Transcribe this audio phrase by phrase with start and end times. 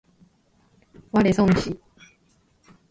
[1.11, 1.79] 我孫子